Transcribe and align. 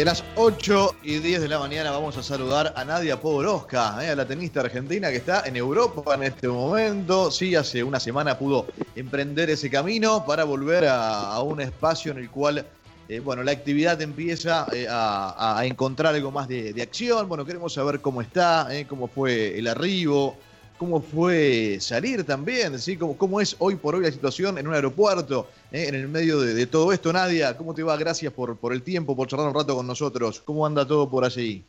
Y 0.00 0.02
a 0.02 0.06
las 0.06 0.24
8 0.36 0.96
y 1.02 1.18
10 1.18 1.42
de 1.42 1.48
la 1.48 1.58
mañana 1.58 1.90
vamos 1.90 2.16
a 2.16 2.22
saludar 2.22 2.72
a 2.74 2.86
Nadia 2.86 3.20
Podoroska, 3.20 4.02
eh, 4.02 4.08
a 4.08 4.16
la 4.16 4.26
tenista 4.26 4.60
argentina 4.60 5.10
que 5.10 5.16
está 5.16 5.42
en 5.44 5.56
Europa 5.56 6.14
en 6.14 6.22
este 6.22 6.48
momento. 6.48 7.30
Sí, 7.30 7.54
hace 7.54 7.84
una 7.84 8.00
semana 8.00 8.38
pudo 8.38 8.66
emprender 8.96 9.50
ese 9.50 9.68
camino 9.68 10.24
para 10.24 10.44
volver 10.44 10.86
a, 10.88 11.38
un 11.42 11.60
espacio 11.60 12.12
en 12.12 12.18
el 12.18 12.30
cual 12.30 12.64
eh, 13.10 13.20
bueno, 13.20 13.42
la 13.42 13.52
actividad 13.52 14.00
empieza 14.00 14.66
eh, 14.72 14.86
a, 14.88 15.60
encontrar 15.64 16.14
algo 16.14 16.30
más 16.30 16.48
de, 16.48 16.72
de, 16.72 16.80
acción. 16.80 17.28
Bueno, 17.28 17.44
queremos 17.44 17.74
saber 17.74 18.00
cómo 18.00 18.22
está, 18.22 18.68
cómo 18.88 19.06
fue 19.06 19.58
el 19.58 19.66
arribo, 19.66 20.38
cómo 20.80 21.02
fue 21.02 21.76
salir 21.78 22.24
también, 22.24 22.78
¿sí? 22.78 22.96
¿Cómo, 22.96 23.14
cómo 23.14 23.38
es 23.38 23.54
hoy 23.58 23.76
por 23.76 23.94
hoy 23.94 24.02
la 24.02 24.10
situación 24.10 24.56
en 24.56 24.66
un 24.66 24.72
aeropuerto, 24.72 25.46
¿eh? 25.70 25.88
en 25.88 25.94
el 25.94 26.08
medio 26.08 26.40
de, 26.40 26.66
todo 26.66 26.90
esto. 26.90 27.12
Nadia, 27.12 27.54
¿cómo 27.54 27.74
te 27.74 27.82
va? 27.82 27.98
Gracias 27.98 28.32
por, 28.32 28.56
por 28.56 28.72
el 28.72 28.82
tiempo, 28.82 29.14
por 29.14 29.28
charlar 29.28 29.48
un 29.48 29.54
rato 29.54 29.76
con 29.76 29.86
nosotros. 29.86 30.40
¿Cómo 30.40 30.64
anda 30.64 30.86
todo 30.86 31.10
por 31.10 31.22
allí? 31.26 31.62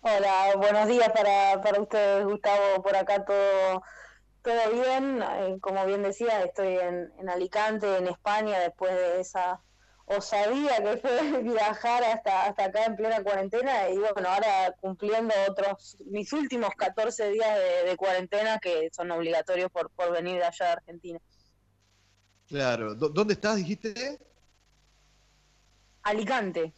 Hola, 0.00 0.56
buenos 0.56 0.88
días 0.88 1.08
para, 1.10 1.62
para 1.62 1.80
ustedes, 1.80 2.24
Gustavo. 2.24 2.82
Por 2.82 2.96
acá 2.96 3.24
todo, 3.24 3.84
todo 4.42 4.72
bien. 4.72 5.22
Eh, 5.22 5.58
como 5.60 5.86
bien 5.86 6.02
decía, 6.02 6.42
estoy 6.42 6.74
en, 6.74 7.12
en 7.20 7.28
Alicante, 7.28 7.98
en 7.98 8.08
España, 8.08 8.58
después 8.58 8.92
de 8.92 9.20
esa 9.20 9.60
osadía 10.06 10.76
que 10.78 10.96
fue 11.02 11.42
viajar 11.42 12.04
hasta, 12.04 12.46
hasta 12.46 12.64
acá 12.64 12.84
en 12.84 12.96
plena 12.96 13.22
cuarentena 13.22 13.88
y 13.90 13.98
bueno, 13.98 14.28
ahora 14.28 14.74
cumpliendo 14.80 15.34
otros, 15.48 15.96
mis 16.06 16.32
últimos 16.32 16.70
14 16.76 17.30
días 17.30 17.58
de, 17.84 17.96
cuarentena 17.96 18.58
que 18.58 18.90
son 18.92 19.10
obligatorios 19.10 19.70
por, 19.70 19.90
por 19.90 20.12
venir 20.12 20.36
de 20.36 20.44
allá 20.44 20.66
de 20.66 20.72
Argentina. 20.72 21.18
Claro, 22.48 22.94
¿dónde 22.94 23.34
estás, 23.34 23.56
dijiste? 23.56 24.18
Alicante. 26.02 26.72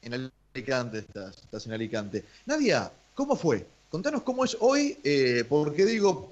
En 0.00 0.32
Alicante 0.54 0.98
estás, 1.00 1.36
estás 1.36 1.66
en 1.66 1.72
Alicante. 1.72 2.24
Nadia, 2.46 2.90
¿cómo 3.14 3.36
fue? 3.36 3.66
Contanos 3.90 4.22
cómo 4.22 4.44
es 4.44 4.56
hoy, 4.60 4.98
eh, 5.04 5.44
porque 5.46 5.84
digo, 5.84 6.30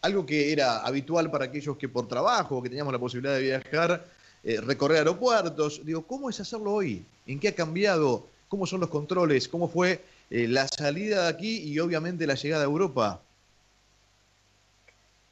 algo 0.00 0.24
que 0.24 0.52
era 0.52 0.78
habitual 0.78 1.30
para 1.30 1.46
aquellos 1.46 1.76
que 1.76 1.88
por 1.88 2.08
trabajo, 2.08 2.62
que 2.62 2.68
teníamos 2.68 2.92
la 2.92 2.98
posibilidad 2.98 3.34
de 3.34 3.42
viajar, 3.42 4.04
eh, 4.44 4.60
recorrer 4.60 4.98
aeropuertos. 4.98 5.80
Digo, 5.84 6.06
¿cómo 6.06 6.28
es 6.28 6.38
hacerlo 6.38 6.72
hoy? 6.72 7.06
¿En 7.26 7.40
qué 7.40 7.48
ha 7.48 7.54
cambiado? 7.54 8.26
¿Cómo 8.48 8.66
son 8.66 8.80
los 8.80 8.90
controles? 8.90 9.48
¿Cómo 9.48 9.68
fue 9.68 10.04
eh, 10.28 10.46
la 10.48 10.68
salida 10.68 11.22
de 11.22 11.28
aquí 11.30 11.62
y 11.62 11.78
obviamente 11.80 12.26
la 12.26 12.34
llegada 12.34 12.62
a 12.62 12.66
Europa? 12.66 13.22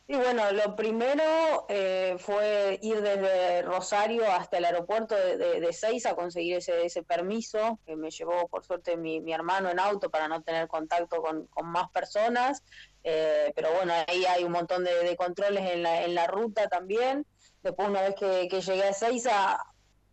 Y 0.09 0.17
bueno, 0.17 0.51
lo 0.53 0.77
primero 0.77 1.67
eh, 1.69 2.17
fue 2.19 2.79
ir 2.83 3.03
desde 3.03 3.63
Rosario 3.63 4.31
hasta 4.31 4.59
el 4.59 4.65
aeropuerto 4.65 5.15
de, 5.15 5.37
de, 5.37 6.03
a 6.05 6.15
conseguir 6.15 6.57
ese, 6.57 6.85
ese 6.85 7.03
permiso 7.03 7.79
que 7.87 7.97
me 7.97 8.11
llevó 8.11 8.49
por 8.49 8.65
suerte 8.65 8.97
mi, 8.97 9.21
mi 9.21 9.33
hermano 9.33 9.71
en 9.71 9.79
auto 9.79 10.11
para 10.11 10.27
no 10.29 10.43
tener 10.43 10.69
contacto 10.69 11.23
con, 11.23 11.49
más 11.65 11.91
personas. 11.91 12.63
pero 13.03 13.73
bueno, 13.75 13.93
ahí 14.09 14.25
hay 14.25 14.45
un 14.45 14.53
montón 14.53 14.85
de, 14.85 15.17
controles 15.17 15.71
en 15.71 15.83
la, 15.83 16.03
en 16.03 16.15
la 16.15 16.27
ruta 16.27 16.69
también. 16.69 17.27
Después, 17.63 17.89
una 17.89 18.03
vez 18.03 18.15
que, 18.17 18.49
llegué 18.49 18.89
a 18.89 18.93
Seiza, 18.93 19.59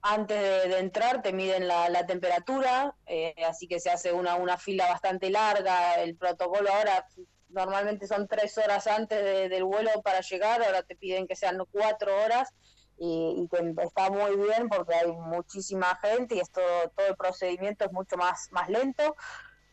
antes 0.02 0.39
de, 0.39 0.80
entrar 0.80 1.22
te 1.22 1.33
miden 1.33 1.67
la, 1.67 2.05
temperatura, 2.05 2.95
eh, 3.05 3.36
así 3.47 3.67
que 3.67 3.80
se 3.80 3.89
hace 3.89 4.14
una, 4.14 4.36
una 4.36 4.58
fila 4.58 4.88
bastante 4.88 5.30
larga. 5.30 5.95
El 5.95 6.16
protocolo 6.16 6.72
ahora 6.72 7.05
normalmente 7.50 8.08
son 8.08 8.27
tres 8.27 8.58
horas 8.58 8.88
antes 8.88 9.50
del 9.50 9.64
vuelo 9.64 9.89
para 10.03 10.22
llegar, 10.22 10.61
ahora 10.61 10.83
te 10.83 10.95
piden 10.95 11.27
que 11.27 11.36
sean 11.36 11.58
cuatro 11.72 12.16
horas 12.23 12.53
y, 12.97 13.47
que 13.52 13.73
está 13.83 14.09
muy 14.09 14.36
bien 14.36 14.70
porque 14.70 14.94
hay 14.94 15.11
muchísima 15.11 15.97
gente 16.02 16.36
y 16.36 16.39
esto, 16.39 16.61
todo 16.95 17.08
el 17.08 17.16
procedimiento 17.16 17.86
es 17.86 17.92
mucho 17.92 18.17
más, 18.17 18.50
más 18.52 18.70
lento. 18.70 19.16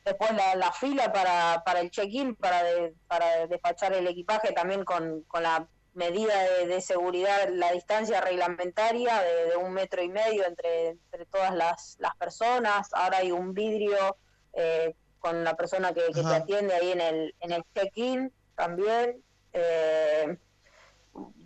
Después 0.05 0.31
la, 0.55 0.73
fila 0.73 1.13
para, 1.13 1.63
para 1.65 1.81
el 1.81 1.91
check-in, 1.91 2.37
para, 2.37 2.63
para 3.09 3.49
despachar 3.49 3.93
el 3.93 4.07
equipaje 4.07 4.53
también 4.53 4.85
con, 4.85 5.23
con 5.23 5.43
la 5.43 5.69
medida 5.97 6.35
de, 6.67 6.81
seguridad, 6.83 7.49
la 7.49 7.73
distancia 7.73 8.21
reglamentaria 8.21 9.21
de, 9.23 9.57
un 9.57 9.73
metro 9.73 10.03
y 10.03 10.09
medio 10.09 10.45
entre, 10.45 10.91
entre 10.91 11.27
todas 11.27 11.55
las, 11.55 11.97
las 11.99 12.15
personas. 12.17 12.93
Ahora 12.93 13.19
hay 13.19 13.33
un 13.33 13.55
vidrio 13.55 14.17
eh, 14.53 14.95
con 15.19 15.43
la 15.43 15.57
persona 15.57 15.93
que, 15.95 16.03
te 16.13 16.21
atiende 16.21 16.75
ahí 16.75 16.93
en 16.93 17.01
el, 17.01 17.35
en 17.41 17.53
el 17.53 17.65
check-in 17.75 18.31
también. 18.55 19.23
Eh, 19.55 20.37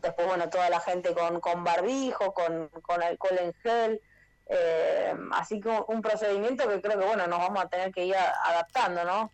después, 0.03 0.27
bueno, 0.27 0.51
toda 0.51 0.69
la 0.69 0.81
gente 0.81 1.15
con, 1.15 1.41
con 1.41 1.63
barbijo, 1.63 2.35
con, 2.35 2.69
con 2.83 3.03
alcohol 3.03 3.39
en 3.39 3.55
gel. 3.55 4.01
Eh, 4.47 5.15
así 5.33 5.61
que 5.61 5.69
un 5.69 6.03
procedimiento 6.03 6.69
que 6.69 6.83
creo 6.83 6.99
que, 6.99 7.07
bueno, 7.07 7.29
nos 7.29 7.39
vamos 7.39 7.65
a 7.65 7.69
tener 7.69 7.93
que 7.93 8.05
ir 8.05 8.17
adaptando, 8.17 9.05
¿no? 9.05 9.31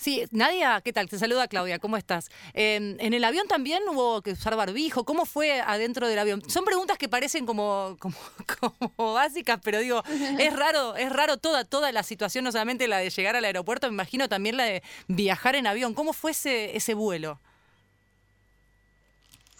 Sí, 0.00 0.24
Nadia, 0.30 0.80
¿qué 0.82 0.94
tal? 0.94 1.10
Te 1.10 1.18
saluda 1.18 1.46
Claudia, 1.46 1.78
¿cómo 1.78 1.98
estás? 1.98 2.30
Em, 2.54 2.96
en 3.00 3.12
el 3.12 3.22
avión 3.22 3.46
también 3.48 3.82
hubo 3.86 4.22
que 4.22 4.32
usar 4.32 4.56
barbijo, 4.56 5.04
¿cómo 5.04 5.26
fue 5.26 5.60
adentro 5.60 6.08
del 6.08 6.18
avión? 6.18 6.40
Son 6.48 6.64
preguntas 6.64 6.96
que 6.96 7.06
parecen 7.10 7.44
como, 7.44 7.98
como, 8.96 9.12
básicas, 9.12 9.60
pero 9.62 9.78
digo, 9.80 10.02
es 10.38 10.56
raro, 10.56 10.96
es 10.96 11.12
raro 11.12 11.36
toda, 11.36 11.66
toda 11.66 11.92
la 11.92 12.02
situación, 12.02 12.44
no 12.44 12.50
solamente 12.50 12.88
la 12.88 12.96
de 12.96 13.10
llegar 13.10 13.36
al 13.36 13.44
aeropuerto, 13.44 13.88
me 13.88 13.92
imagino 13.92 14.26
también 14.26 14.56
la 14.56 14.64
de 14.64 14.82
viajar 15.06 15.54
en 15.54 15.66
avión. 15.66 15.92
¿Cómo 15.92 16.14
fue 16.14 16.30
ese, 16.30 16.74
ese 16.74 16.94
vuelo? 16.94 17.38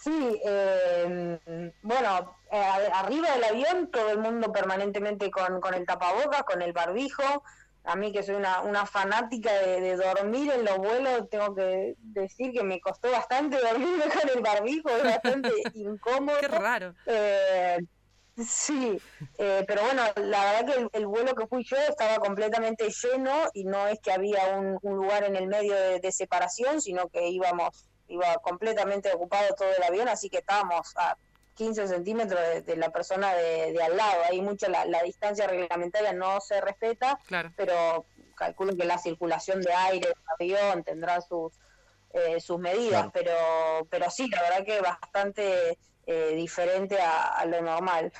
Sí, 0.03 0.41
em, 0.43 1.37
bueno, 1.83 2.35
eh, 2.51 2.89
arriba 2.93 3.29
del 3.33 3.43
avión 3.43 3.91
todo 3.91 4.09
el 4.09 4.17
mundo 4.17 4.51
permanentemente 4.51 5.29
con, 5.29 5.61
con 5.61 5.75
el 5.75 5.85
tapabocas, 5.85 6.41
con 6.41 6.63
el 6.63 6.73
barbijo, 6.73 7.43
a 7.83 7.95
mí 7.95 8.11
que 8.11 8.23
soy 8.23 8.35
una, 8.35 8.61
una 8.61 8.85
fanática 8.85 9.51
de, 9.53 9.95
dormir 9.95 10.51
en 10.51 10.65
los 10.65 10.77
vuelos, 10.77 11.29
tengo 11.29 11.55
que 11.55 11.95
decir 11.97 12.51
que 12.51 12.63
me 12.63 12.79
costó 12.79 13.11
bastante 13.11 13.57
dormirme 13.61 14.05
con 14.09 14.29
el 14.35 14.41
barbijo, 14.41 14.89
es 14.89 15.03
bastante 15.03 15.51
incómodo. 15.73 16.37
Qué 16.39 16.47
raro. 16.47 16.93
Eh, 17.07 17.79
sí, 18.37 19.01
eh, 19.37 19.63
pero 19.67 19.81
bueno, 19.83 20.03
la 20.15 20.45
verdad 20.45 20.89
que 20.91 20.97
el, 20.97 21.07
vuelo 21.07 21.33
que 21.33 21.47
fui 21.47 21.63
yo 21.63 21.77
estaba 21.77 22.17
completamente 22.19 22.87
lleno 22.89 23.33
y 23.53 23.63
no 23.63 23.87
es 23.87 23.99
que 23.99 24.11
había 24.11 24.57
un, 24.57 24.77
lugar 24.83 25.23
en 25.23 25.35
el 25.35 25.47
medio 25.47 25.73
de, 25.75 26.11
separación, 26.11 26.81
sino 26.81 27.09
que 27.09 27.29
íbamos, 27.29 27.89
iba 28.07 28.35
completamente 28.43 29.11
ocupado 29.11 29.55
todo 29.55 29.69
el 29.75 29.83
avión, 29.83 30.07
así 30.07 30.29
que 30.29 30.37
estábamos 30.37 30.93
a 30.97 31.15
15 31.55 31.87
centímetros 31.87 32.39
de, 32.65 32.75
la 32.75 32.89
persona 32.89 33.33
de, 33.33 33.77
al 33.81 33.97
lado. 33.97 34.21
Hay 34.29 34.41
mucho, 34.41 34.67
la, 34.69 35.03
distancia 35.03 35.47
reglamentaria 35.47 36.13
no 36.13 36.39
se 36.41 36.61
respeta, 36.61 37.19
pero 37.55 38.05
calculo 38.35 38.75
que 38.75 38.85
la 38.85 38.97
circulación 38.97 39.61
de 39.61 39.73
aire 39.73 40.07
del 40.07 40.17
avión 40.39 40.83
tendrá 40.83 41.21
sus, 41.21 41.53
eh, 42.13 42.39
sus 42.39 42.59
medidas, 42.59 43.09
pero, 43.13 43.87
pero 43.89 44.09
sí, 44.09 44.27
la 44.29 44.41
verdad 44.41 44.65
que 44.65 44.81
bastante 44.81 45.77
eh, 46.07 46.33
diferente 46.35 46.97
a, 46.99 47.45
lo 47.45 47.61
normal. 47.61 48.11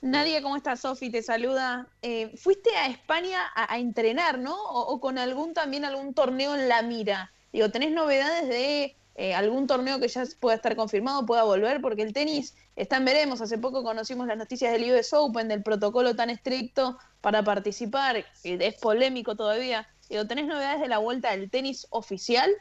Nadia, 0.00 0.42
¿cómo 0.42 0.56
estás? 0.56 0.80
Sofi 0.80 1.10
te 1.10 1.22
saluda. 1.22 1.88
Eh, 2.02 2.36
fuiste 2.36 2.70
a 2.76 2.88
España 2.88 3.40
a, 3.54 3.78
entrenar, 3.78 4.38
¿no? 4.38 4.54
O, 4.54 4.92
o, 4.92 5.00
con 5.00 5.18
algún 5.18 5.54
también 5.54 5.84
algún 5.84 6.14
torneo 6.14 6.54
en 6.54 6.68
la 6.68 6.82
mira. 6.82 7.32
Digo, 7.52 7.70
¿tenés 7.70 7.92
novedades 7.92 8.48
de 8.48 8.96
eh, 9.18 9.34
algún 9.34 9.66
torneo 9.66 9.98
que 9.98 10.08
ya 10.08 10.24
pueda 10.38 10.56
estar 10.56 10.76
confirmado 10.76 11.24
pueda 11.24 11.42
volver, 11.42 11.80
porque 11.80 12.02
el 12.02 12.12
tenis 12.12 12.54
está 12.76 12.98
en 12.98 13.06
veremos. 13.06 13.40
Hace 13.40 13.56
poco 13.56 13.82
conocimos 13.82 14.26
las 14.26 14.36
noticias 14.36 14.70
del 14.70 14.92
US 14.92 15.14
Open, 15.14 15.48
del 15.48 15.62
protocolo 15.62 16.14
tan 16.14 16.28
estricto 16.28 16.98
para 17.22 17.42
participar, 17.42 18.26
es 18.44 18.74
polémico 18.74 19.34
todavía. 19.34 19.88
¿tenés 20.28 20.46
novedades 20.46 20.82
de 20.82 20.88
la 20.88 20.98
vuelta 20.98 21.30
del 21.30 21.50
tenis 21.50 21.86
oficial? 21.90 22.54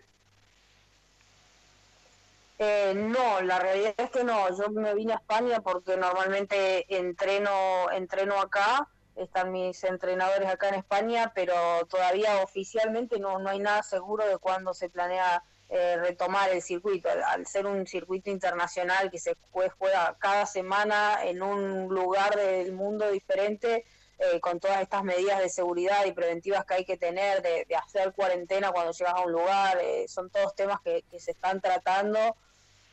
Eh, 2.57 2.93
no, 2.95 3.41
la 3.41 3.59
realidad 3.59 3.93
es 3.97 4.09
que 4.09 4.23
no. 4.23 4.47
Yo 4.57 4.69
me 4.69 4.95
vine 4.95 5.11
a 5.11 5.17
España 5.17 5.59
porque 5.59 5.97
normalmente 5.97 6.85
entreno, 6.97 7.91
entreno 7.91 8.39
acá. 8.39 8.87
Están 9.17 9.51
mis 9.51 9.83
entrenadores 9.83 10.47
acá 10.47 10.69
en 10.69 10.75
España, 10.75 11.33
pero 11.35 11.53
todavía 11.89 12.41
oficialmente 12.41 13.19
no, 13.19 13.39
no 13.39 13.49
hay 13.49 13.59
nada 13.59 13.83
seguro 13.83 14.25
de 14.25 14.37
cuándo 14.37 14.73
se 14.73 14.89
planea 14.89 15.43
eh, 15.69 15.97
retomar 15.97 16.51
el 16.51 16.61
circuito. 16.61 17.09
Al, 17.09 17.47
ser 17.47 17.65
un 17.65 17.87
circuito 17.87 18.29
internacional 18.29 19.09
que 19.09 19.19
se 19.19 19.35
juega 19.51 20.15
cada 20.19 20.45
semana 20.45 21.23
en 21.23 21.41
un 21.41 21.87
lugar 21.87 22.35
del 22.35 22.71
mundo 22.71 23.09
diferente, 23.09 23.83
eh, 24.19 24.39
con 24.39 24.59
todas 24.59 24.81
estas 24.81 25.03
medidas 25.03 25.39
de 25.39 25.49
seguridad 25.49 26.05
y 26.05 26.13
preventivas 26.13 26.65
que 26.65 26.75
hay 26.75 26.85
que 26.85 26.97
tener, 26.97 27.41
de, 27.41 27.65
hacer 27.75 28.13
cuarentena 28.13 28.71
cuando 28.71 28.93
llegas 28.93 29.13
a 29.15 29.21
un 29.21 29.31
lugar, 29.31 29.79
eh, 29.81 30.05
son 30.07 30.29
todos 30.29 30.55
temas 30.55 30.79
que, 30.81 31.03
se 31.19 31.31
están 31.31 31.59
tratando. 31.59 32.35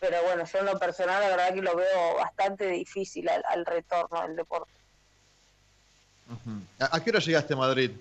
Pero 0.00 0.20
bueno, 0.24 0.44
yo 0.44 0.58
en 0.58 0.66
lo 0.66 0.78
personal 0.80 1.20
la 1.20 1.28
verdad 1.28 1.54
que 1.54 1.62
lo 1.62 1.76
veo 1.76 2.16
bastante 2.16 2.66
difícil 2.66 3.28
al, 3.28 3.66
retorno 3.66 4.22
del 4.22 4.34
deporte. 4.34 4.72
¿A 6.80 7.00
qué 7.04 7.10
hora 7.10 7.20
llegaste 7.20 7.52
a 7.52 7.56
Madrid? 7.56 7.92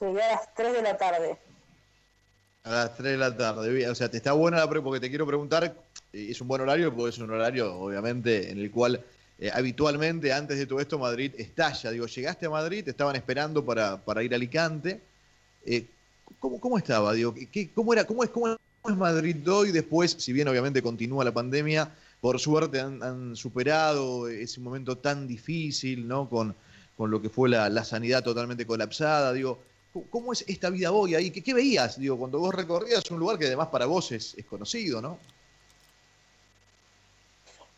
Llegué 0.00 0.22
a 0.22 0.32
las 0.32 0.54
3 0.54 0.72
de 0.72 0.82
la 0.82 0.96
tarde. 0.98 1.38
A 2.62 2.70
las 2.70 2.96
3 2.96 3.12
de 3.12 3.16
la 3.16 3.34
tarde. 3.34 3.88
O 3.88 3.94
sea, 3.94 4.10
te 4.10 4.18
está 4.18 4.32
buena 4.32 4.58
la 4.58 4.68
porque 4.68 5.00
te 5.00 5.08
quiero 5.08 5.26
preguntar, 5.26 5.74
eh, 6.12 6.26
es 6.30 6.40
un 6.42 6.48
buen 6.48 6.60
horario 6.60 6.94
porque 6.94 7.10
es 7.10 7.18
un 7.18 7.30
horario, 7.30 7.74
obviamente, 7.74 8.50
en 8.50 8.58
el 8.58 8.70
cual 8.70 9.02
eh, 9.38 9.50
habitualmente 9.52 10.30
antes 10.32 10.58
de 10.58 10.66
todo 10.66 10.80
esto 10.80 10.98
Madrid 10.98 11.32
estalla. 11.38 11.90
Digo, 11.90 12.06
llegaste 12.06 12.46
a 12.46 12.50
Madrid, 12.50 12.84
te 12.84 12.90
estaban 12.90 13.16
esperando 13.16 13.64
para, 13.64 13.96
para 13.96 14.22
ir 14.22 14.34
a 14.34 14.36
Alicante. 14.36 15.00
Eh, 15.64 15.86
¿cómo, 16.38 16.60
¿Cómo 16.60 16.76
estaba? 16.76 17.14
Digo, 17.14 17.34
¿qué, 17.34 17.70
cómo, 17.74 17.94
era, 17.94 18.04
cómo, 18.04 18.24
es, 18.24 18.30
¿Cómo 18.30 18.48
es 18.48 18.96
Madrid 18.96 19.36
hoy 19.50 19.72
después, 19.72 20.16
si 20.18 20.34
bien 20.34 20.46
obviamente 20.48 20.82
continúa 20.82 21.24
la 21.24 21.32
pandemia, 21.32 21.90
por 22.20 22.38
suerte 22.38 22.78
han, 22.80 23.34
superado 23.36 24.28
ese 24.28 24.60
momento 24.60 24.98
tan 24.98 25.26
difícil, 25.26 26.06
¿no? 26.06 26.28
Con, 26.28 26.54
con 26.98 27.10
lo 27.10 27.22
que 27.22 27.30
fue 27.30 27.48
la, 27.48 27.70
la 27.70 27.84
sanidad 27.84 28.22
totalmente 28.22 28.66
colapsada. 28.66 29.32
Digo, 29.32 29.58
¿Cómo 30.10 30.32
es 30.32 30.44
esta 30.46 30.70
vida 30.70 30.92
hoy 30.92 31.14
ahí? 31.14 31.30
¿Qué, 31.30 31.52
veías? 31.52 31.98
Digo, 31.98 32.16
cuando 32.16 32.38
vos 32.38 32.54
recorrías 32.54 33.10
un 33.10 33.18
lugar 33.18 33.38
que 33.38 33.46
además 33.46 33.68
para 33.68 33.86
vos 33.86 34.12
es, 34.12 34.36
conocido, 34.48 35.02
¿no? 35.02 35.18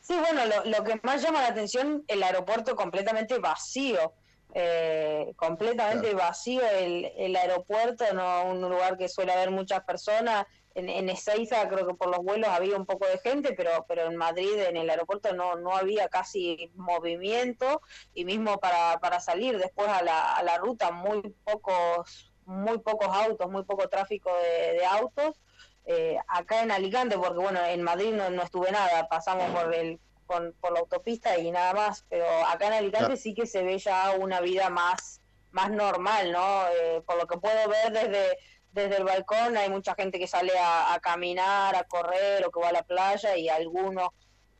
Sí, 0.02 0.14
bueno, 0.14 0.42
lo, 0.64 0.84
que 0.84 1.00
más 1.02 1.22
llama 1.22 1.40
la 1.40 1.48
atención, 1.48 2.04
el 2.08 2.22
aeropuerto 2.22 2.76
completamente 2.76 3.38
vacío. 3.38 4.12
Eh, 4.54 5.32
completamente 5.36 6.12
vacío 6.12 6.60
el, 6.68 7.10
el, 7.16 7.34
aeropuerto, 7.34 8.04
no 8.12 8.44
un 8.44 8.60
lugar 8.60 8.98
que 8.98 9.08
suele 9.08 9.32
haber 9.32 9.50
muchas 9.50 9.82
personas 9.82 10.44
en, 10.74 10.88
en 10.88 11.08
Ezeiza 11.08 11.68
creo 11.68 11.86
que 11.86 11.94
por 11.94 12.08
los 12.08 12.20
vuelos 12.20 12.48
había 12.48 12.76
un 12.76 12.86
poco 12.86 13.06
de 13.06 13.18
gente, 13.18 13.54
pero, 13.54 13.84
pero 13.88 14.06
en 14.06 14.16
Madrid, 14.16 14.58
en 14.58 14.76
el 14.76 14.90
aeropuerto, 14.90 15.32
no, 15.34 15.56
no 15.56 15.76
había 15.76 16.08
casi 16.08 16.70
movimiento 16.74 17.82
y 18.14 18.24
mismo 18.24 18.58
para, 18.58 18.98
para 19.00 19.20
salir 19.20 19.58
después 19.58 19.88
a 19.88 20.02
la, 20.02 20.34
a 20.34 20.42
la 20.42 20.58
ruta, 20.58 20.90
muy 20.90 21.22
pocos, 21.44 22.32
muy 22.44 22.78
pocos 22.78 23.08
autos, 23.08 23.50
muy 23.50 23.64
poco 23.64 23.88
tráfico 23.88 24.30
de, 24.38 24.84
autos. 24.84 25.40
Eh, 25.84 26.16
acá 26.28 26.62
en 26.62 26.70
Alicante, 26.70 27.18
porque 27.18 27.38
bueno, 27.38 27.64
en 27.64 27.82
Madrid 27.82 28.12
no, 28.12 28.30
no 28.30 28.42
estuve 28.42 28.70
nada, 28.70 29.08
pasamos 29.08 29.50
por 29.50 29.74
el 29.74 29.98
por 30.26 30.72
la 30.72 30.80
autopista 30.80 31.36
y 31.36 31.50
nada 31.50 31.74
más, 31.74 32.06
pero 32.08 32.24
acá 32.46 32.68
en 32.68 32.72
Alicante 32.72 33.18
sí 33.18 33.34
que 33.34 33.46
se 33.46 33.62
ve 33.62 33.76
ya 33.76 34.12
una 34.18 34.40
vida 34.40 34.70
más 34.70 35.20
más 35.52 35.70
normal, 35.70 36.32
¿no? 36.32 36.66
Eh, 36.68 37.02
por 37.06 37.16
lo 37.18 37.26
que 37.26 37.38
puedo 37.38 37.68
ver 37.68 37.92
desde 37.92 38.38
desde 38.72 38.96
el 38.96 39.04
balcón 39.04 39.56
hay 39.56 39.68
mucha 39.68 39.94
gente 39.94 40.18
que 40.18 40.26
sale 40.26 40.52
a, 40.58 40.98
caminar, 41.00 41.76
a 41.76 41.84
correr 41.84 42.44
o 42.44 42.50
que 42.50 42.60
va 42.60 42.68
a 42.68 42.72
la 42.72 42.82
playa 42.82 43.36
y 43.36 43.48
algunos 43.48 44.08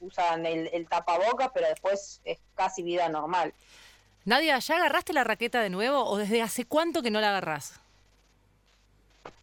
usan 0.00 0.46
el, 0.46 0.68
el 0.72 0.88
tapabocas, 0.88 1.50
pero 1.54 1.68
después 1.68 2.20
es 2.24 2.38
casi 2.54 2.82
vida 2.82 3.08
normal. 3.08 3.54
Nadia, 4.24 4.58
¿ya 4.58 4.76
agarraste 4.76 5.12
la 5.12 5.24
raqueta 5.24 5.60
de 5.60 5.70
nuevo 5.70 6.04
o 6.04 6.16
desde 6.16 6.42
hace 6.42 6.64
cuánto 6.64 7.02
que 7.02 7.10
no 7.10 7.20
la 7.20 7.30
agarras? 7.30 7.80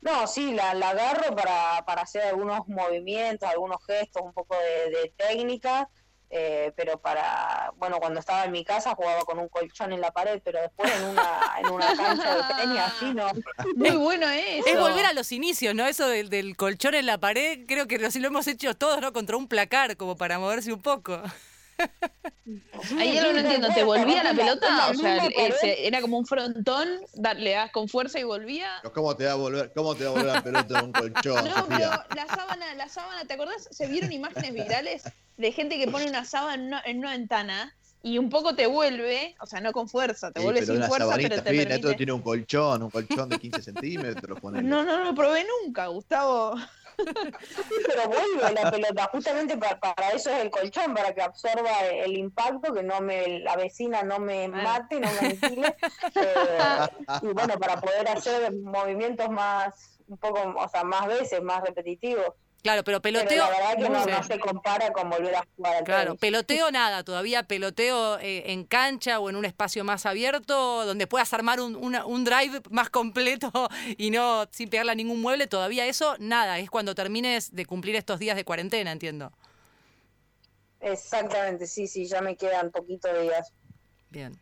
No, 0.01 0.27
sí, 0.27 0.53
la, 0.53 0.73
la 0.73 0.89
agarro 0.89 1.35
para, 1.35 1.83
para 1.85 2.03
hacer 2.03 2.23
algunos 2.23 2.67
movimientos, 2.67 3.49
algunos 3.49 3.83
gestos, 3.85 4.21
un 4.21 4.33
poco 4.33 4.55
de, 4.55 4.91
de 4.91 5.13
técnica, 5.17 5.89
eh, 6.29 6.71
pero 6.75 6.99
para, 6.99 7.71
bueno, 7.77 7.97
cuando 7.99 8.19
estaba 8.19 8.45
en 8.45 8.51
mi 8.51 8.63
casa 8.63 8.93
jugaba 8.95 9.23
con 9.23 9.39
un 9.39 9.49
colchón 9.49 9.93
en 9.93 10.01
la 10.01 10.11
pared, 10.11 10.41
pero 10.43 10.61
después 10.61 10.91
en 10.95 11.05
una, 11.05 11.39
en 11.59 11.69
una 11.69 11.95
cancha 11.95 12.35
de 12.35 12.53
tenis 12.55 12.79
así 12.79 13.13
no. 13.13 13.31
Muy 13.75 13.95
bueno 13.97 14.29
eso. 14.29 14.67
Es 14.67 14.79
volver 14.79 15.05
a 15.05 15.13
los 15.13 15.31
inicios, 15.31 15.73
¿no? 15.73 15.87
Eso 15.87 16.07
del, 16.07 16.29
del 16.29 16.55
colchón 16.55 16.93
en 16.93 17.05
la 17.05 17.17
pared, 17.17 17.65
creo 17.67 17.87
que 17.87 17.97
lo, 17.97 18.09
lo 18.13 18.27
hemos 18.27 18.47
hecho 18.47 18.75
todos, 18.75 19.01
¿no? 19.01 19.11
Contra 19.13 19.37
un 19.37 19.47
placar, 19.47 19.97
como 19.97 20.15
para 20.15 20.37
moverse 20.39 20.71
un 20.71 20.81
poco. 20.81 21.21
Ahí 22.97 23.17
algo 23.17 23.33
no 23.33 23.39
entiendo, 23.39 23.67
¿te 23.73 23.83
volvía 23.83 24.23
la 24.23 24.33
pelota? 24.33 24.89
O 24.89 24.93
sea, 24.93 25.23
era 25.63 26.01
como 26.01 26.17
un 26.17 26.25
frontón, 26.25 26.87
le 27.37 27.51
das 27.51 27.71
con 27.71 27.87
fuerza 27.87 28.19
y 28.19 28.23
volvía. 28.23 28.69
¿Cómo 28.93 29.15
te 29.15 29.25
va 29.25 29.33
a 29.33 29.35
volver, 29.35 29.71
cómo 29.75 29.95
te 29.95 30.05
va 30.05 30.09
a 30.09 30.13
volver 30.13 30.33
la 30.33 30.43
pelota 30.43 30.79
de 30.79 30.85
un 30.85 30.91
colchón? 30.91 31.45
No, 31.45 31.65
pero 31.67 31.91
la 32.15 32.27
sábana, 32.27 32.73
la 32.75 32.89
sábana, 32.89 33.25
¿te 33.25 33.33
acordás? 33.33 33.67
Se 33.71 33.87
vieron 33.87 34.11
imágenes 34.11 34.53
virales 34.53 35.03
de 35.37 35.51
gente 35.51 35.77
que 35.77 35.87
pone 35.87 36.07
una 36.07 36.25
sábana 36.25 36.81
en 36.85 36.99
una, 36.99 37.11
ventana 37.11 37.75
y 38.01 38.17
un 38.17 38.29
poco 38.29 38.55
te 38.55 38.65
vuelve, 38.65 39.35
o 39.41 39.45
sea, 39.45 39.61
no 39.61 39.71
con 39.71 39.87
fuerza, 39.87 40.31
te 40.31 40.39
vuelve 40.39 40.65
sin 40.65 40.81
fuerza, 40.83 41.15
pero 41.15 41.35
te 41.35 41.41
permite... 41.41 41.75
Esto 41.75 41.95
tiene 41.95 42.13
un 42.13 42.21
colchón, 42.21 42.83
un 42.83 42.89
colchón 42.89 43.29
de 43.29 43.39
15 43.39 43.61
centímetros. 43.61 44.41
No, 44.41 44.61
no, 44.61 44.83
no 44.83 45.03
lo 45.03 45.13
probé 45.15 45.45
nunca, 45.63 45.87
Gustavo. 45.87 46.55
Pero 47.87 48.07
vuelve 48.07 48.53
la 48.53 48.71
pelota, 48.71 49.09
justamente 49.11 49.57
para, 49.57 50.09
eso 50.13 50.29
es 50.29 50.41
el 50.41 50.49
colchón, 50.49 50.93
para 50.93 51.13
que 51.13 51.21
absorba 51.21 51.85
el 51.85 52.17
impacto, 52.17 52.73
que 52.73 52.83
no 52.83 53.01
me 53.01 53.39
la 53.39 53.55
vecina 53.55 54.03
no 54.03 54.19
me 54.19 54.47
mate, 54.47 54.99
no 54.99 55.07
me 55.11 55.27
aniquile, 55.27 55.75
eh, 56.15 56.57
y 57.21 57.27
bueno, 57.27 57.57
para 57.59 57.79
poder 57.79 58.07
hacer 58.07 58.53
movimientos 58.53 59.29
más, 59.29 59.99
un 60.07 60.17
poco, 60.17 60.53
o 60.57 60.69
sea, 60.69 60.83
más 60.83 61.07
veces, 61.07 61.41
más 61.41 61.61
repetitivos. 61.61 62.33
Claro, 62.61 62.83
pero 62.83 63.01
peloteo. 63.01 63.45
la 63.45 63.49
verdad 63.49 63.77
que 63.77 64.11
no, 64.11 64.23
se 64.23 64.39
compara 64.39 64.91
con 64.91 65.09
volver 65.09 65.35
a 65.35 65.47
jugar 65.55 65.77
al 65.77 65.83
Claro, 65.85 66.15
peloteo 66.15 66.71
nada, 66.71 67.03
todavía 67.03 67.43
peloteo 67.43 68.19
eh, 68.19 68.51
en 68.51 68.65
cancha 68.65 69.19
o 69.19 69.29
en 69.29 69.37
un 69.37 69.45
espacio 69.45 69.83
más 69.85 70.05
abierto, 70.05 70.85
donde 70.85 71.07
puedas 71.07 71.33
armar 71.33 71.61
un, 71.61 71.75
un 71.75 72.23
drive 72.25 72.61
más 72.69 72.89
completo 72.89 73.51
y 73.97 74.11
no 74.11 74.45
sin 74.51 74.69
pegarle 74.69 74.91
a 74.91 74.95
ningún 74.95 75.21
mueble, 75.21 75.47
todavía 75.47 75.85
eso 75.85 76.15
nada, 76.19 76.59
es 76.59 76.69
cuando 76.69 76.95
termines 76.95 77.55
de 77.55 77.65
cumplir 77.65 77.95
estos 77.95 78.19
días 78.19 78.35
de 78.35 78.43
cuarentena, 78.43 78.91
entiendo. 78.91 79.31
Exactamente, 80.81 81.65
sí, 81.65 81.87
sí, 81.87 82.05
ya 82.05 82.21
me 82.21 82.35
quedan 82.35 82.71
poquitos 82.71 83.11
días. 83.21 83.53
Bien. 84.09 84.39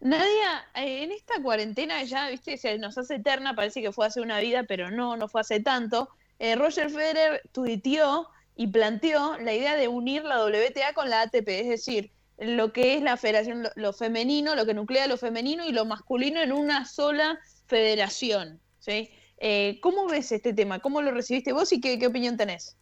Nadia, 0.00 0.66
eh, 0.74 1.02
en 1.02 1.12
esta 1.12 1.42
cuarentena 1.42 2.02
ya, 2.04 2.30
viste, 2.30 2.56
se 2.56 2.78
nos 2.78 2.96
hace 2.96 3.16
eterna, 3.16 3.54
parece 3.54 3.82
que 3.82 3.92
fue 3.92 4.06
hace 4.06 4.20
una 4.20 4.40
vida, 4.40 4.64
pero 4.64 4.90
no, 4.90 5.16
no 5.16 5.28
fue 5.28 5.42
hace 5.42 5.60
tanto. 5.60 6.08
Eh, 6.40 6.56
Roger 6.56 6.90
Federer 6.90 7.42
tuiteó 7.52 8.26
y 8.56 8.66
planteó 8.66 9.36
la 9.38 9.52
idea 9.52 9.76
de 9.76 9.88
unir 9.88 10.24
la 10.24 10.42
WTA 10.42 10.94
con 10.94 11.10
la 11.10 11.20
ATP, 11.20 11.48
es 11.48 11.68
decir, 11.68 12.12
lo 12.38 12.72
que 12.72 12.94
es 12.94 13.02
la 13.02 13.18
federación, 13.18 13.68
lo, 13.74 13.92
femenino, 13.92 14.54
lo 14.54 14.64
que 14.64 14.72
nuclea 14.72 15.06
lo 15.06 15.18
femenino 15.18 15.66
y 15.66 15.72
lo 15.72 15.84
masculino 15.84 16.40
en 16.40 16.52
una 16.52 16.86
sola 16.86 17.38
federación. 17.66 18.58
¿sí? 18.78 19.10
Eh, 19.36 19.78
¿Cómo 19.82 20.08
ves 20.08 20.32
este 20.32 20.54
tema? 20.54 20.78
¿Cómo 20.78 21.02
lo 21.02 21.10
recibiste 21.10 21.52
vos 21.52 21.70
y 21.74 21.80
qué, 21.82 22.06
opinión 22.06 22.38
tenés? 22.38 22.74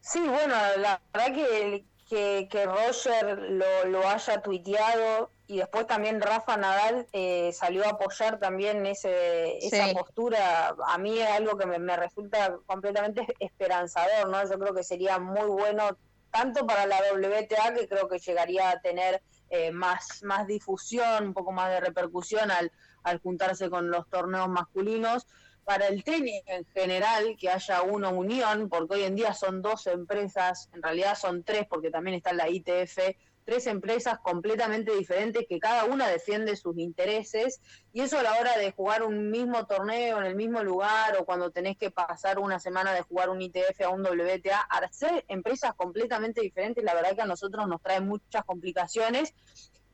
Sí, 0.00 0.20
bueno, 0.20 0.54
la 0.76 1.00
verdad 1.14 1.34
que, 1.34 2.46
que, 2.50 2.66
Roger 2.66 3.38
lo, 3.38 3.86
lo, 3.86 4.06
haya 4.06 4.42
tuiteado 4.42 5.30
y 5.50 5.56
después 5.56 5.84
también 5.88 6.20
Rafa 6.20 6.56
Nadal 6.56 7.08
eh, 7.12 7.50
salió 7.52 7.84
a 7.84 7.90
apoyar 7.90 8.38
también 8.38 8.86
ese, 8.86 9.58
esa 9.58 9.92
postura. 9.92 10.76
A 10.86 10.96
mí 10.96 11.18
es 11.18 11.28
algo 11.28 11.58
que 11.58 11.66
me, 11.66 11.96
resulta 11.96 12.56
completamente 12.66 13.26
esperanzador, 13.40 14.28
¿no? 14.28 14.48
Yo 14.48 14.60
creo 14.60 14.72
que 14.72 14.84
sería 14.84 15.18
muy 15.18 15.48
bueno 15.48 15.98
tanto 16.30 16.64
para 16.68 16.86
la 16.86 16.98
WTA, 17.12 17.74
que 17.74 17.88
creo 17.88 18.08
que 18.08 18.20
llegaría 18.20 18.70
a 18.70 18.80
tener 18.80 19.22
eh, 19.48 19.72
más, 19.72 20.22
más 20.22 20.46
difusión, 20.46 21.26
un 21.26 21.34
poco 21.34 21.50
más 21.50 21.68
de 21.70 21.80
repercusión 21.80 22.52
al, 22.52 22.70
al 23.02 23.18
juntarse 23.18 23.68
con 23.68 23.90
los 23.90 24.08
torneos 24.08 24.48
masculinos, 24.48 25.26
para 25.64 25.88
el 25.88 26.04
tenis 26.04 26.44
en 26.46 26.64
general, 26.66 27.36
que 27.36 27.50
haya 27.50 27.82
una 27.82 28.10
unión, 28.10 28.68
porque 28.68 28.94
hoy 28.94 29.02
en 29.02 29.16
día 29.16 29.34
son 29.34 29.62
dos 29.62 29.88
empresas, 29.88 30.70
en 30.74 30.82
realidad 30.82 31.16
son 31.16 31.42
tres, 31.42 31.66
porque 31.68 31.90
también 31.90 32.16
está 32.16 32.32
la 32.32 32.48
ITF, 32.48 32.98
tres 33.44 33.66
empresas 33.66 34.18
completamente 34.20 34.94
diferentes 34.94 35.46
que 35.48 35.58
cada 35.58 35.84
una 35.84 36.08
defiende 36.08 36.56
sus 36.56 36.78
intereses 36.78 37.60
y 37.92 38.02
eso 38.02 38.18
a 38.18 38.22
la 38.22 38.34
hora 38.38 38.56
de 38.58 38.72
jugar 38.72 39.02
un 39.02 39.30
mismo 39.30 39.66
torneo 39.66 40.18
en 40.18 40.26
el 40.26 40.36
mismo 40.36 40.62
lugar 40.62 41.16
o 41.18 41.24
cuando 41.24 41.50
tenés 41.50 41.76
que 41.76 41.90
pasar 41.90 42.38
una 42.38 42.58
semana 42.58 42.92
de 42.92 43.02
jugar 43.02 43.30
un 43.30 43.40
ITF 43.40 43.80
a 43.84 43.88
un 43.90 44.02
WTA, 44.02 44.60
hacer 44.60 45.24
empresas 45.28 45.74
completamente 45.74 46.40
diferentes, 46.40 46.84
la 46.84 46.94
verdad 46.94 47.14
que 47.14 47.22
a 47.22 47.26
nosotros 47.26 47.66
nos 47.66 47.82
trae 47.82 48.00
muchas 48.00 48.44
complicaciones 48.44 49.34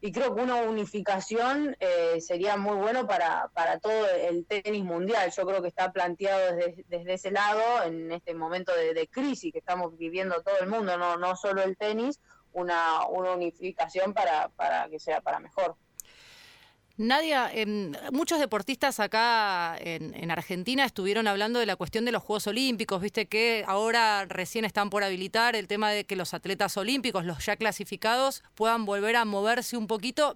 y 0.01 0.13
creo 0.13 0.35
que 0.35 0.43
una 0.43 0.57
unificación 0.57 1.77
eh, 1.81 2.21
sería 2.21 2.57
muy 2.57 2.77
bueno 2.77 3.07
para, 3.07 3.51
para 3.55 3.79
todo 3.79 4.07
el 4.09 4.45
tenis 4.45 4.85
mundial. 4.85 5.33
Yo 5.35 5.47
creo 5.47 5.63
que 5.63 5.69
está 5.69 5.91
planteado 5.91 6.55
desde, 6.55 6.85
desde 6.89 7.15
ese 7.15 7.31
lado 7.31 7.83
en 7.85 8.13
este 8.13 8.35
momento 8.35 8.75
de, 8.75 8.93
de, 8.93 9.09
crisis 9.09 9.53
que 9.53 9.59
estamos 9.59 9.97
viviendo 9.97 10.43
todo 10.43 10.59
el 10.61 10.69
mundo, 10.69 10.99
no, 10.99 11.17
no 11.17 11.35
solo 11.35 11.63
el 11.63 11.77
tenis, 11.77 12.21
una, 12.57 13.07
una 13.07 13.33
unificación 13.33 14.15
para, 14.15 14.49
para 14.49 14.89
que 14.89 14.99
sea 14.99 15.21
para 15.21 15.39
mejor. 15.39 15.77
Nadia, 16.99 17.51
em, 17.53 17.93
muchos 18.11 18.39
deportistas 18.39 19.01
acá 19.01 19.77
en, 19.81 20.31
Argentina 20.31 20.85
estuvieron 20.85 21.29
hablando 21.29 21.61
de 21.61 21.67
la 21.67 21.77
cuestión 21.77 22.05
de 22.07 22.13
los 22.13 22.23
Juegos 22.23 22.47
Olímpicos, 22.47 23.01
viste 23.01 23.27
que 23.27 23.65
ahora 23.67 24.25
recién 24.25 24.65
están 24.65 24.91
por 24.91 25.05
habilitar 25.05 25.57
el 25.57 25.69
tema 25.69 25.91
de 25.91 26.05
que 26.05 26.17
los 26.17 26.35
atletas 26.35 26.77
olímpicos, 26.77 27.25
los 27.25 27.45
ya 27.45 27.57
clasificados, 27.57 28.43
puedan 28.55 28.87
volver 28.87 29.17
a 29.17 29.25
moverse 29.25 29.77
un 29.77 29.87
poquito, 29.87 30.35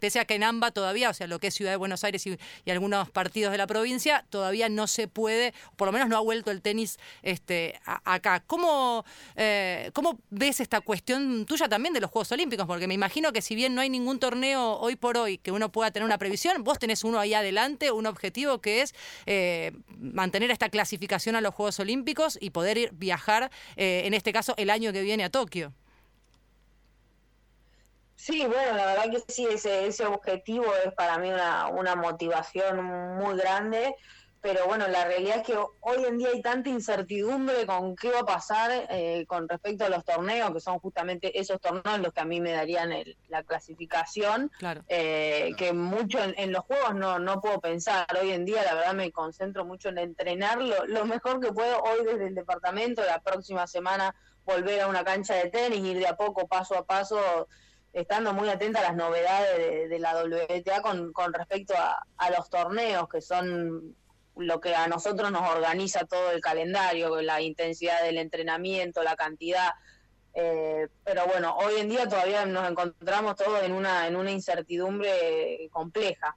pese 0.00 0.20
a 0.20 0.24
que 0.24 0.34
en 0.34 0.42
AMBA 0.42 0.70
todavía, 0.70 1.10
o 1.10 1.14
sea, 1.14 1.26
lo 1.26 1.38
que 1.38 1.48
es 1.48 1.54
Ciudad 1.54 1.70
de 1.70 1.76
Buenos 1.76 2.02
Aires 2.02 2.26
y, 2.26 2.38
algunos 2.70 3.10
partidos 3.10 3.52
de 3.52 3.58
la 3.58 3.66
provincia, 3.66 4.24
todavía 4.30 4.68
no 4.68 4.86
se 4.86 5.06
puede, 5.06 5.52
por 5.76 5.86
lo 5.86 5.92
menos 5.92 6.08
no 6.08 6.16
ha 6.16 6.20
vuelto 6.20 6.50
el 6.50 6.62
tenis 6.62 6.98
este, 7.22 7.78
acá. 7.84 8.42
¿Cómo, 8.46 9.04
eh, 9.36 9.90
¿Cómo 9.92 10.18
ves 10.30 10.60
esta 10.60 10.80
cuestión 10.80 11.44
tuya 11.44 11.68
también 11.68 11.92
de 11.92 12.00
los 12.00 12.10
Juegos 12.10 12.32
Olímpicos? 12.32 12.66
Porque 12.66 12.88
me 12.88 12.94
imagino 12.94 13.32
que 13.32 13.42
si 13.42 13.54
bien 13.54 13.74
no 13.74 13.82
hay 13.82 13.90
ningún 13.90 14.18
torneo 14.18 14.78
hoy 14.78 14.96
por 14.96 15.18
hoy, 15.18 15.38
que 15.42 15.52
uno 15.52 15.72
pueda 15.72 15.90
tener 15.90 16.04
una 16.04 16.18
previsión. 16.18 16.64
Vos 16.64 16.78
tenés 16.78 17.04
uno 17.04 17.18
ahí 17.18 17.34
adelante, 17.34 17.90
un 17.90 18.06
objetivo 18.06 18.60
que 18.60 18.82
es 18.82 18.94
eh, 19.26 19.72
mantener 19.88 20.50
esta 20.50 20.68
clasificación 20.68 21.36
a 21.36 21.40
los 21.40 21.54
Juegos 21.54 21.78
Olímpicos 21.80 22.38
y 22.40 22.50
poder 22.50 22.78
ir 22.78 22.90
viajar, 22.92 23.50
eh, 23.76 24.02
en 24.04 24.14
este 24.14 24.32
caso, 24.32 24.54
el 24.56 24.70
año 24.70 24.92
que 24.92 25.02
viene 25.02 25.24
a 25.24 25.30
Tokio. 25.30 25.72
Sí, 28.16 28.46
bueno, 28.46 28.76
la 28.76 28.86
verdad 28.86 29.10
que 29.10 29.32
sí, 29.32 29.48
ese, 29.50 29.86
ese 29.86 30.06
objetivo 30.06 30.66
es 30.84 30.92
para 30.94 31.18
mí 31.18 31.28
una, 31.28 31.66
una 31.66 31.96
motivación 31.96 32.84
muy 33.18 33.36
grande 33.36 33.96
pero 34.42 34.66
bueno, 34.66 34.88
la 34.88 35.04
realidad 35.04 35.36
es 35.36 35.42
que 35.44 35.56
hoy 35.56 36.04
en 36.04 36.18
día 36.18 36.30
hay 36.34 36.42
tanta 36.42 36.68
incertidumbre 36.68 37.64
con 37.64 37.94
qué 37.94 38.10
va 38.10 38.20
a 38.20 38.26
pasar 38.26 38.88
eh, 38.90 39.24
con 39.28 39.48
respecto 39.48 39.84
a 39.84 39.88
los 39.88 40.04
torneos, 40.04 40.52
que 40.52 40.58
son 40.58 40.80
justamente 40.80 41.38
esos 41.38 41.60
torneos 41.60 42.00
los 42.00 42.12
que 42.12 42.20
a 42.20 42.24
mí 42.24 42.40
me 42.40 42.50
darían 42.50 42.92
la 43.28 43.44
clasificación, 43.44 44.50
eh, 44.88 45.52
que 45.56 45.72
mucho 45.72 46.18
en, 46.20 46.50
los 46.50 46.64
juegos 46.64 46.96
no, 46.96 47.20
no 47.20 47.40
puedo 47.40 47.60
pensar. 47.60 48.04
Hoy 48.20 48.32
en 48.32 48.44
día 48.44 48.64
la 48.64 48.74
verdad 48.74 48.94
me 48.94 49.12
concentro 49.12 49.64
mucho 49.64 49.90
en 49.90 49.98
entrenar 49.98 50.60
lo, 50.60 51.04
mejor 51.06 51.38
que 51.38 51.52
puedo 51.52 51.80
hoy 51.80 52.04
desde 52.04 52.26
el 52.26 52.34
departamento, 52.34 53.04
la 53.04 53.20
próxima 53.20 53.68
semana 53.68 54.12
volver 54.44 54.80
a 54.80 54.88
una 54.88 55.04
cancha 55.04 55.34
de 55.34 55.50
tenis, 55.50 55.84
ir 55.84 55.98
de 55.98 56.08
a 56.08 56.16
poco, 56.16 56.48
paso 56.48 56.76
a 56.76 56.84
paso, 56.84 57.46
estando 57.92 58.32
muy 58.32 58.48
atenta 58.48 58.80
a 58.80 58.82
las 58.82 58.96
novedades 58.96 59.88
de, 59.88 59.98
la 60.00 60.16
WTA 60.16 60.82
con, 60.82 61.12
con 61.12 61.32
respecto 61.32 61.74
a, 61.76 62.04
a 62.16 62.30
los 62.30 62.50
torneos, 62.50 63.08
que 63.08 63.20
son 63.20 63.94
lo 64.36 64.60
que 64.60 64.74
a 64.74 64.88
nosotros 64.88 65.30
nos 65.30 65.48
organiza 65.48 66.04
todo 66.06 66.30
el 66.30 66.40
calendario, 66.40 67.20
la 67.22 67.40
intensidad 67.40 68.02
del 68.02 68.18
entrenamiento, 68.18 69.02
la 69.02 69.16
cantidad. 69.16 69.70
Eh, 70.34 70.88
pero 71.04 71.26
bueno, 71.26 71.54
hoy 71.56 71.74
en 71.80 71.88
día 71.88 72.08
todavía 72.08 72.46
nos 72.46 72.70
encontramos 72.70 73.36
todos 73.36 73.62
en 73.62 73.72
una, 73.72 74.06
en 74.06 74.16
una 74.16 74.30
incertidumbre 74.30 75.68
compleja. 75.70 76.36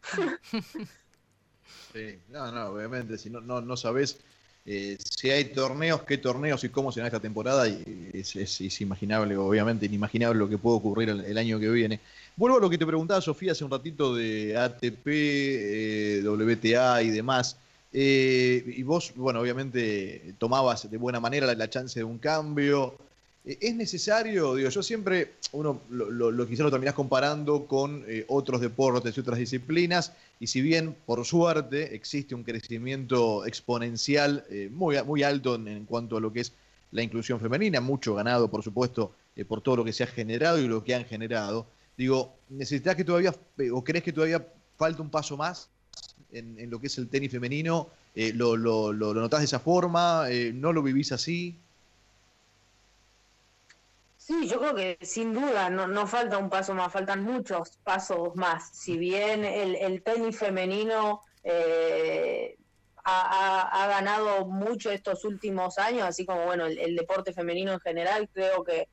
Sí, 1.94 2.20
no, 2.28 2.52
no, 2.52 2.68
obviamente, 2.68 3.18
si 3.18 3.30
no, 3.30 3.40
no, 3.40 3.62
no 3.62 3.78
sabes 3.78 4.20
eh, 4.68 4.98
si 5.00 5.30
hay 5.30 5.46
torneos, 5.46 6.02
qué 6.04 6.18
torneos 6.18 6.64
y 6.64 6.70
cómo 6.70 6.92
será 6.92 7.06
esta 7.06 7.20
temporada, 7.20 7.68
y 7.68 8.10
es, 8.14 8.36
es, 8.36 8.82
imaginable, 8.82 9.38
obviamente, 9.38 9.86
inimaginable 9.86 10.40
lo 10.40 10.50
que 10.50 10.58
puede 10.58 10.78
ocurrir 10.78 11.10
el, 11.10 11.38
año 11.38 11.60
que 11.60 11.70
viene. 11.70 12.00
Vuelvo 12.36 12.58
a 12.58 12.62
lo 12.62 12.70
que 12.70 12.80
te 12.80 12.86
preguntaba 12.86 13.22
Sofía 13.22 13.52
hace 13.52 13.64
un 13.64 13.70
ratito 13.70 14.16
de 14.16 14.58
ATP, 14.58 15.06
eh, 15.06 16.24
WTA 16.26 17.04
y 17.04 17.12
demás. 17.12 17.58
Eh, 17.98 18.74
y 18.76 18.84
vos, 18.84 19.14
bueno, 19.16 19.40
obviamente 19.40 20.36
tomabas 20.38 20.92
de 20.92 20.98
buena 20.98 21.22
manera 21.22 21.56
la, 21.56 21.70
chance 21.70 21.98
de 21.98 22.04
un 22.04 22.18
cambio. 22.18 22.98
Eh, 23.46 23.58
¿Es 23.62 23.74
necesario? 23.74 24.54
Digo, 24.56 24.70
yo 24.70 24.84
siempre, 24.84 25.36
uno 25.54 25.80
lo, 25.90 26.12
lo, 26.12 26.30
lo 26.30 26.46
quizás 26.46 26.66
lo 26.66 26.72
terminás 26.72 26.94
comparando 26.94 27.66
con 27.68 28.04
eh, 28.06 28.26
otros 28.28 28.60
deportes 28.60 29.16
y 29.16 29.20
otras 29.22 29.40
disciplinas, 29.40 30.12
y 30.42 30.48
si 30.48 30.60
bien, 30.60 30.94
por 31.06 31.24
suerte, 31.24 31.96
existe 31.96 32.36
un 32.36 32.44
crecimiento 32.44 33.46
exponencial 33.46 34.44
muy, 34.72 35.02
muy 35.04 35.24
alto 35.24 35.56
en, 35.56 35.86
cuanto 35.86 36.18
a 36.18 36.20
lo 36.20 36.34
que 36.34 36.42
es 36.42 36.52
la 36.92 37.02
inclusión 37.02 37.40
femenina, 37.40 37.80
mucho 37.80 38.14
ganado, 38.14 38.50
por 38.50 38.62
supuesto, 38.62 39.14
por 39.48 39.62
todo 39.62 39.78
lo 39.78 39.86
que 39.86 39.94
se 39.94 40.04
ha 40.04 40.08
generado 40.08 40.60
y 40.60 40.68
lo 40.68 40.84
que 40.84 40.96
han 40.96 41.06
generado, 41.06 41.66
digo, 41.96 42.34
¿necesitas 42.50 42.98
que 42.98 43.06
todavía, 43.06 43.34
o 43.72 43.84
crees 43.86 44.04
que 44.04 44.12
todavía 44.12 44.46
falta 44.78 45.02
un 45.02 45.10
paso 45.10 45.38
más 45.38 45.70
en, 46.32 46.70
lo 46.70 46.80
que 46.80 46.88
es 46.88 46.98
el 46.98 47.10
tenis 47.10 47.32
femenino? 47.32 47.90
Eh, 48.14 48.32
lo, 48.34 48.56
lo, 48.56 48.94
notás 48.94 49.42
de 49.42 49.46
esa 49.46 49.60
forma? 49.60 50.26
Eh, 50.30 50.52
¿No 50.54 50.72
lo 50.74 50.82
vivís 50.82 51.12
así? 51.12 51.58
Sí, 54.18 54.48
yo 54.48 54.60
creo 54.60 54.74
que 54.74 54.98
sin 55.02 55.34
duda 55.34 55.70
no, 55.70 55.88
no 55.88 56.08
falta 56.08 56.38
un 56.38 56.50
paso 56.50 56.74
más, 56.74 56.92
faltan 56.92 57.24
muchos 57.24 57.78
pasos 57.84 58.36
más. 58.36 58.70
Si 58.74 58.98
bien 58.98 59.46
el, 59.46 59.76
el 59.76 60.02
tenis 60.02 60.38
femenino 60.38 61.22
eh, 61.44 62.58
ha, 63.04 63.84
ha, 63.84 63.88
ganado 63.88 64.48
mucho 64.48 64.90
estos 64.90 65.26
últimos 65.26 65.78
años, 65.78 66.04
así 66.08 66.26
como 66.26 66.46
bueno 66.46 66.66
el, 66.66 66.96
deporte 66.96 67.34
femenino 67.34 67.74
en 67.74 67.80
general, 67.80 68.28
creo 68.34 68.64
que 68.64 68.88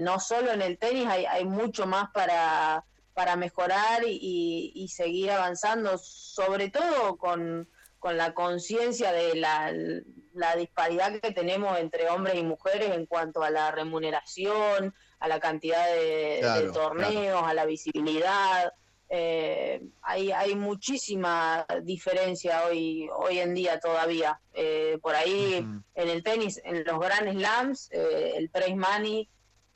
no 0.00 0.18
solo 0.18 0.52
en 0.52 0.62
el 0.62 0.78
tenis 0.78 1.06
hay, 1.06 1.24
hay 1.26 1.44
mucho 1.44 1.86
más 1.86 2.10
para, 2.10 2.84
para 3.18 3.34
mejorar 3.34 4.04
y, 4.06 4.88
seguir 4.94 5.32
avanzando, 5.32 5.98
sobre 5.98 6.70
todo 6.70 7.16
con, 7.16 7.68
la 8.12 8.32
conciencia 8.32 9.10
de 9.10 9.34
la, 9.34 10.54
disparidad 10.56 11.18
que 11.18 11.32
tenemos 11.32 11.76
entre 11.80 12.08
hombres 12.10 12.36
y 12.36 12.44
mujeres 12.44 12.94
en 12.94 13.06
cuanto 13.06 13.42
a 13.42 13.50
la 13.50 13.72
remuneración, 13.72 14.94
a 15.18 15.26
la 15.26 15.40
cantidad 15.40 15.84
de, 15.88 16.70
torneos, 16.72 17.42
a 17.42 17.54
la 17.54 17.64
visibilidad. 17.64 18.72
Eh, 19.08 19.82
hay, 20.02 20.30
hay 20.30 20.54
muchísima 20.54 21.66
diferencia 21.82 22.66
hoy, 22.66 23.10
hoy 23.16 23.40
en 23.40 23.52
día 23.52 23.80
todavía. 23.80 24.38
Eh, 24.54 24.96
por 25.02 25.16
ahí 25.16 25.54
en 25.56 26.08
el 26.08 26.22
tenis, 26.22 26.60
en 26.62 26.84
los 26.84 27.00
Grand 27.00 27.32
Slams, 27.32 27.90
eh, 27.90 28.34
el 28.36 28.48
prize 28.48 28.76
money 28.76 29.28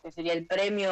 que 0.03 0.11
sería 0.11 0.33
el 0.33 0.47
premio 0.47 0.91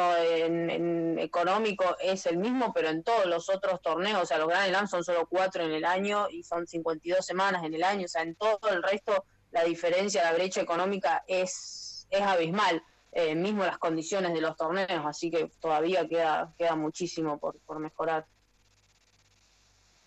económico, 1.17 1.83
es 1.99 2.25
el 2.25 2.37
mismo, 2.37 2.71
pero 2.73 2.89
en 2.89 3.03
todos 3.03 3.25
los 3.25 3.49
otros 3.49 3.81
torneos, 3.81 4.21
o 4.21 4.25
sea, 4.25 4.37
los 4.37 4.47
Grand 4.47 4.69
Slam 4.69 4.87
son 4.87 5.03
solo 5.03 5.27
cuatro 5.29 5.63
en 5.63 5.71
el 5.71 5.83
año 5.83 6.29
y 6.29 6.43
son 6.43 6.65
52 6.65 7.25
semanas 7.25 7.63
en 7.65 7.73
el 7.73 7.83
año, 7.83 8.05
o 8.05 8.07
sea, 8.07 8.21
en 8.21 8.35
todo 8.35 8.59
el 8.69 8.81
resto 8.81 9.25
la 9.51 9.65
diferencia, 9.65 10.23
la 10.23 10.33
brecha 10.33 10.61
económica 10.61 11.23
es, 11.27 12.07
es 12.09 12.21
abismal, 12.21 12.81
eh, 13.11 13.35
mismo 13.35 13.65
las 13.65 13.77
condiciones 13.77 14.33
de 14.33 14.39
los 14.39 14.55
torneos, 14.55 15.05
así 15.05 15.29
que 15.29 15.51
todavía 15.59 16.07
queda, 16.07 16.53
queda 16.57 16.77
muchísimo 16.77 17.37
por, 17.37 17.59
por 17.65 17.79
mejorar. 17.79 18.25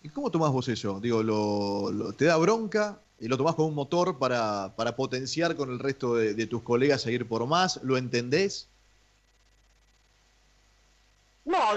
¿Y 0.01 0.09
cómo 0.09 0.31
tomás 0.31 0.51
vos 0.51 0.67
eso? 0.67 0.99
Digo, 0.99 1.21
lo, 1.21 2.13
¿te 2.13 2.25
da 2.25 2.37
bronca? 2.37 3.03
¿Y 3.19 3.27
lo 3.27 3.37
tomás 3.37 3.53
como 3.53 3.67
un 3.67 3.75
motor 3.75 4.17
para, 4.17 4.75
para 4.75 4.95
potenciar 4.95 5.55
con 5.55 5.69
el 5.71 5.79
resto 5.79 6.15
de, 6.15 6.33
de 6.33 6.47
tus 6.47 6.63
colegas 6.63 7.05
a 7.05 7.11
ir 7.11 7.27
por 7.27 7.45
más? 7.45 7.79
¿Lo 7.83 7.97
entendés? 7.97 8.71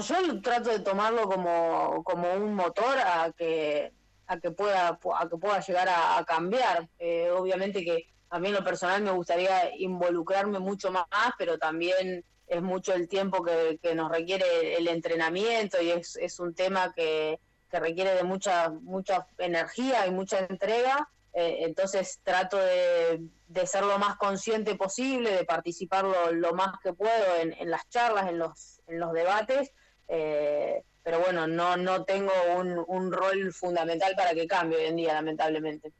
Yo 0.00 0.40
trato 0.43 0.71
de 0.71 0.81
tomarlo 0.81 1.28
como, 1.28 2.02
como 2.05 2.33
un 2.35 2.55
motor 2.55 2.99
a 2.99 3.33
que 3.37 3.93
a 4.26 4.38
que 4.38 4.50
pueda 4.50 4.88
a 4.88 5.28
que 5.28 5.37
pueda 5.37 5.61
llegar 5.61 5.88
a, 5.88 6.25
cambiar. 6.26 6.88
Eh, 6.99 7.31
obviamente 7.31 7.85
que 7.85 8.09
a 8.31 8.38
mí 8.38 8.49
en 8.49 8.55
lo 8.55 8.64
personal 8.64 9.02
me 9.02 9.12
gustaría 9.12 9.75
involucrarme 9.76 10.59
mucho 10.59 10.90
más, 10.90 11.07
pero 11.38 11.59
también 11.59 12.25
es 12.47 12.62
mucho 12.62 12.95
el 12.95 13.09
tiempo 13.09 13.43
que, 13.43 13.78
que 13.83 13.95
nos 13.95 14.11
requiere 14.11 14.76
el 14.76 14.88
entrenamiento 14.88 15.81
y 15.81 15.90
es, 15.90 16.17
es 16.17 16.38
un 16.40 16.55
tema 16.55 16.93
que, 16.95 17.40
que 17.71 17.81
requiere 17.81 18.14
de 18.14 18.25
mucha 18.25 18.69
mucha 18.71 19.26
energía 19.38 20.07
y 20.07 20.11
mucha 20.11 20.40
entrega. 20.40 21.09
Eh, 21.33 21.59
entonces 21.61 22.21
trato 22.23 22.57
de, 22.57 23.23
de, 23.49 23.67
ser 23.67 23.85
lo 23.85 23.99
más 23.99 24.17
consciente 24.17 24.75
posible, 24.75 25.31
de 25.31 25.45
participar 25.45 26.05
lo, 26.05 26.33
lo 26.33 26.52
más 26.55 26.78
que 26.83 26.93
puedo 26.93 27.37
en, 27.40 27.52
en 27.52 27.71
las 27.71 27.88
charlas, 27.88 28.28
en 28.28 28.38
los 28.38 28.78
en 28.88 28.99
los 28.99 29.12
debates, 29.12 29.73
eh, 30.08 30.82
pero 31.04 31.20
bueno, 31.20 31.46
no, 31.46 31.76
no 31.76 32.04
tengo 32.04 32.32
un, 32.56 32.84
un, 32.86 33.12
rol 33.12 33.52
fundamental 33.52 34.14
para 34.16 34.34
que 34.34 34.46
cambie 34.46 34.78
hoy 34.78 34.84
en 34.86 34.96
día, 34.96 35.14
lamentablemente. 35.14 35.92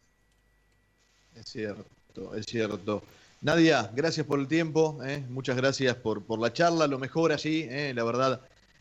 Es 1.36 1.46
cierto, 1.46 2.34
es 2.34 2.46
cierto. 2.46 3.02
Nadia, 3.40 3.90
gracias 3.94 4.26
por 4.26 4.40
el 4.40 4.48
tiempo, 4.48 4.98
eh, 5.04 5.24
muchas 5.28 5.56
gracias 5.56 5.94
por, 5.96 6.24
por 6.24 6.40
la 6.40 6.52
charla, 6.52 6.86
lo 6.86 6.98
mejor 6.98 7.32
allí, 7.32 7.66
eh, 7.70 7.92
la 7.94 8.02
verdad, 8.02 8.40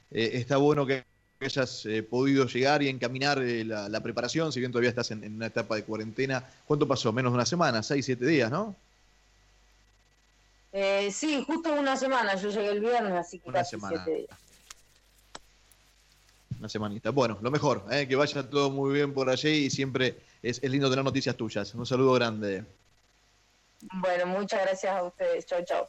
está 0.09 0.57
bueno 0.57 0.85
que 0.85 1.03
hayas 1.39 1.87
podido 2.09 2.47
llegar 2.47 2.81
y 2.81 2.87
encaminar 2.87 3.37
la, 3.37 3.87
la, 3.87 4.01
preparación, 4.01 4.51
si 4.51 4.59
bien 4.59 4.71
todavía 4.71 4.89
estás 4.89 5.11
en, 5.11 5.23
en, 5.23 5.35
una 5.35 5.47
etapa 5.47 5.75
de 5.75 5.83
cuarentena. 5.83 6.43
¿Cuánto 6.65 6.87
pasó? 6.87 7.13
Menos 7.13 7.31
de 7.33 7.35
una 7.35 7.45
semana, 7.45 7.83
seis, 7.83 8.05
siete 8.05 8.25
días, 8.25 8.49
¿no? 8.49 8.75
Sí, 11.11 11.43
justo 11.45 11.73
una 11.73 11.95
semana. 11.95 12.35
Yo 12.35 12.49
llegué 12.49 12.69
el 12.69 12.79
viernes, 12.79 13.13
así 13.13 13.39
que 13.39 13.49
una 13.49 13.59
casi 13.59 13.71
semana. 13.71 14.03
siete 14.03 14.21
días. 14.21 14.46
Una 16.59 16.69
semanita. 16.69 17.11
Bueno, 17.11 17.37
lo 17.41 17.51
mejor, 17.51 17.85
eh, 17.91 18.07
que 18.07 18.15
vaya 18.15 18.49
todo 18.49 18.69
muy 18.71 18.93
bien 18.93 19.13
por 19.13 19.29
allí 19.29 19.65
y 19.65 19.69
siempre 19.69 20.17
es, 20.41 20.59
es 20.63 20.71
lindo 20.71 20.89
tener 20.89 21.05
noticias 21.05 21.35
tuyas. 21.35 21.73
Un 21.75 21.85
saludo 21.85 22.13
grande. 22.13 22.65
Bueno, 23.93 24.25
muchas 24.25 24.61
gracias 24.61 24.95
a 24.95 25.03
ustedes. 25.03 25.45
Chau, 25.45 25.63
chau. 25.63 25.87